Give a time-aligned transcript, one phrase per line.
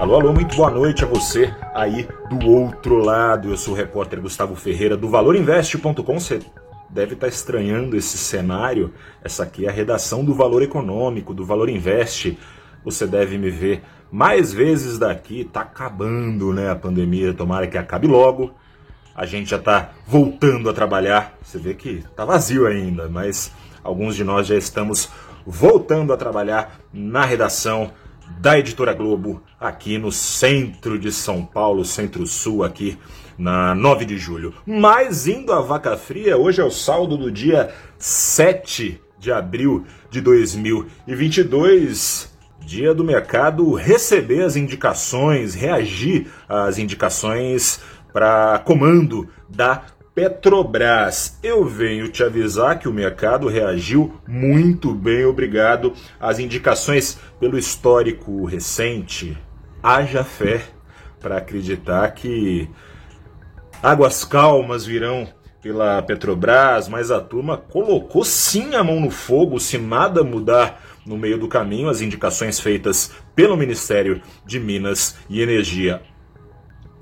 [0.00, 3.50] Alô, alô, muito boa noite a você aí do outro lado.
[3.50, 6.18] Eu sou o repórter Gustavo Ferreira do valorinveste.com.
[6.18, 6.40] Você
[6.88, 8.94] deve estar estranhando esse cenário.
[9.22, 12.38] Essa aqui é a redação do Valor Econômico, do Valor Investe.
[12.82, 15.44] Você deve me ver mais vezes daqui.
[15.44, 17.34] Tá acabando, né, a pandemia.
[17.34, 18.52] Tomara que acabe logo.
[19.14, 21.36] A gente já tá voltando a trabalhar.
[21.42, 23.52] Você vê que tá vazio ainda, mas
[23.84, 25.10] alguns de nós já estamos
[25.44, 27.92] voltando a trabalhar na redação
[28.38, 32.98] da Editora Globo, aqui no centro de São Paulo, centro-sul, aqui
[33.36, 34.54] na 9 de julho.
[34.66, 40.20] Mas indo à vaca fria, hoje é o saldo do dia 7 de abril de
[40.20, 42.30] 2022.
[42.60, 47.80] Dia do mercado receber as indicações, reagir às indicações
[48.12, 49.82] para comando da
[50.20, 51.38] Petrobras.
[51.42, 58.44] Eu venho te avisar que o mercado reagiu muito bem, obrigado às indicações pelo histórico
[58.44, 59.38] recente.
[59.82, 60.62] Haja fé
[61.18, 62.68] para acreditar que
[63.82, 65.26] águas calmas virão
[65.62, 71.16] pela Petrobras, mas a turma colocou sim a mão no fogo se nada mudar no
[71.16, 76.02] meio do caminho as indicações feitas pelo Ministério de Minas e Energia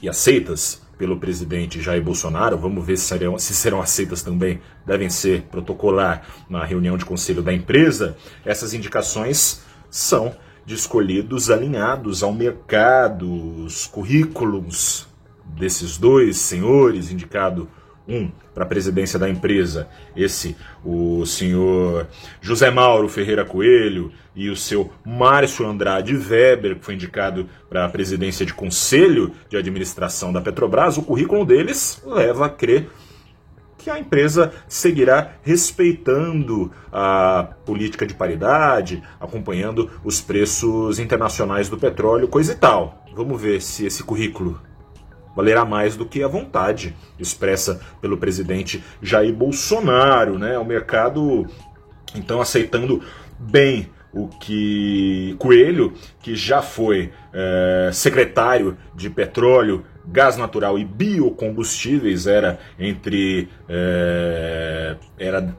[0.00, 5.08] e aceitas pelo presidente Jair Bolsonaro, vamos ver se serão, se serão aceitas também, devem
[5.08, 8.16] ser protocolar na reunião de conselho da empresa.
[8.44, 10.34] Essas indicações são
[10.66, 15.08] de escolhidos alinhados ao mercado, os currículos
[15.46, 17.68] desses dois senhores, indicado
[18.08, 22.08] um para a presidência da empresa, esse o senhor
[22.40, 27.88] José Mauro Ferreira Coelho e o seu Márcio Andrade Weber, que foi indicado para a
[27.88, 32.88] presidência de conselho de administração da Petrobras, o currículo deles leva a crer
[33.76, 42.26] que a empresa seguirá respeitando a política de paridade, acompanhando os preços internacionais do petróleo,
[42.26, 43.04] coisa e tal.
[43.14, 44.60] Vamos ver se esse currículo
[45.34, 50.58] valerá mais do que a vontade expressa pelo presidente Jair Bolsonaro, né?
[50.58, 51.46] O mercado
[52.14, 53.02] então aceitando
[53.38, 62.26] bem o que Coelho, que já foi é, secretário de petróleo, gás natural e biocombustíveis,
[62.26, 65.54] era entre é, era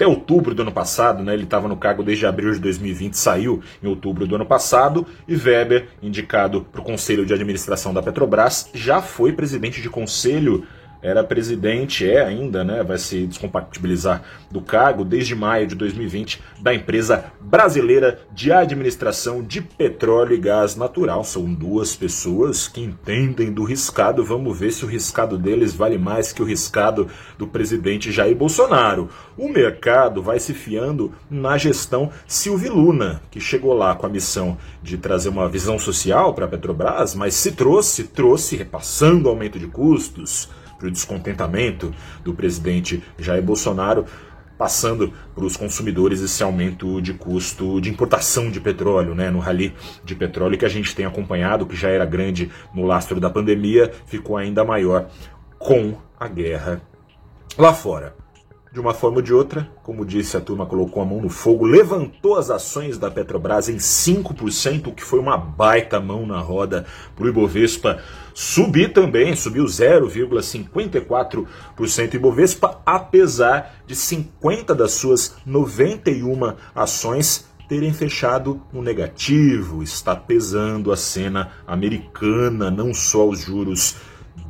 [0.00, 1.34] até outubro do ano passado, né?
[1.34, 5.36] Ele estava no cargo desde abril de 2020, saiu em outubro do ano passado, e
[5.36, 10.66] Weber, indicado para o Conselho de Administração da Petrobras, já foi presidente de conselho
[11.02, 16.74] era presidente, é ainda, né, vai se descompatibilizar do cargo desde maio de 2020 da
[16.74, 21.24] empresa brasileira de administração de petróleo e gás natural.
[21.24, 24.24] São duas pessoas que entendem do riscado.
[24.24, 27.08] Vamos ver se o riscado deles vale mais que o riscado
[27.38, 29.08] do presidente Jair Bolsonaro.
[29.38, 34.58] O mercado vai se fiando na gestão Silvio Luna, que chegou lá com a missão
[34.82, 39.66] de trazer uma visão social para a Petrobras, mas se trouxe, trouxe repassando aumento de
[39.66, 40.48] custos
[40.80, 44.06] para o descontentamento do presidente Jair Bolsonaro,
[44.56, 49.74] passando para os consumidores esse aumento de custo de importação de petróleo, né, no rally
[50.04, 53.92] de petróleo que a gente tem acompanhado, que já era grande no lastro da pandemia,
[54.06, 55.08] ficou ainda maior
[55.58, 56.80] com a guerra
[57.58, 58.14] lá fora
[58.72, 61.66] de uma forma ou de outra, como disse, a turma colocou a mão no fogo,
[61.66, 66.86] levantou as ações da Petrobras em 5%, o que foi uma baita mão na roda
[67.16, 68.00] para o Ibovespa
[68.32, 78.82] subir também, subiu 0,54% Ibovespa, apesar de 50 das suas 91 ações terem fechado no
[78.82, 83.96] negativo, está pesando a cena americana, não só os juros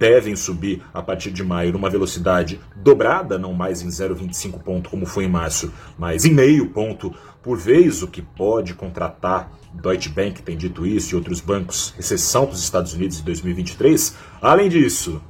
[0.00, 5.04] devem subir a partir de maio numa velocidade dobrada, não mais em 0,25 ponto como
[5.04, 10.42] foi em março, mas em meio ponto por vez, o que pode contratar Deutsche Bank
[10.42, 14.16] tem dito isso e outros bancos, recessão para os Estados Unidos em 2023.
[14.40, 15.22] Além disso,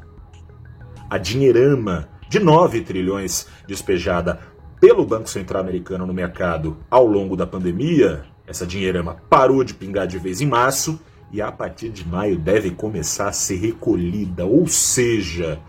[1.08, 4.38] a dinheirama de 9 trilhões despejada
[4.80, 10.06] pelo Banco Central Americano no mercado ao longo da pandemia, essa dinheirama parou de pingar
[10.06, 10.98] de vez em março
[11.32, 15.60] e a partir de maio deve começar a ser recolhida, ou seja,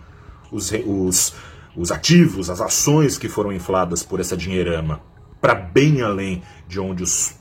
[0.52, 1.34] os, os,
[1.76, 5.02] os ativos, as ações que foram infladas por essa dinheirama,
[5.40, 7.36] para bem além de onde os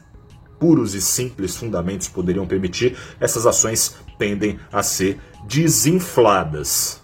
[0.59, 7.03] puros e simples fundamentos poderiam permitir, essas ações tendem a ser desinfladas.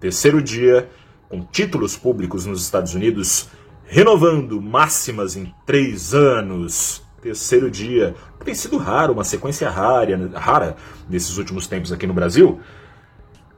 [0.00, 0.88] Terceiro dia,
[1.28, 3.48] com títulos públicos nos Estados Unidos
[3.84, 8.14] renovando máximas em três anos terceiro dia,
[8.48, 10.74] tem sido raro, uma sequência rara, rara
[11.06, 12.58] nesses últimos tempos aqui no Brasil.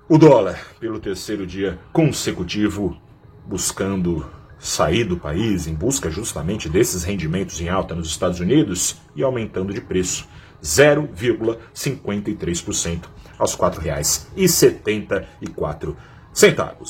[0.08, 3.00] O dólar, pelo terceiro dia consecutivo,
[3.46, 4.26] buscando
[4.58, 9.72] sair do país em busca justamente desses rendimentos em alta nos Estados Unidos e aumentando
[9.72, 10.26] de preço.
[10.60, 13.04] 0,53%
[13.38, 15.94] aos R$ 4,74.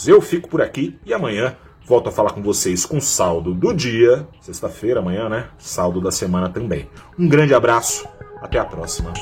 [0.08, 1.54] Eu fico por aqui e amanhã
[1.90, 5.48] volto a falar com vocês com saldo do dia, sexta-feira, amanhã, né?
[5.58, 6.88] Saldo da semana também.
[7.18, 8.08] Um grande abraço,
[8.40, 9.12] até a próxima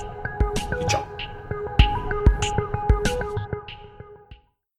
[0.78, 1.07] e tchau.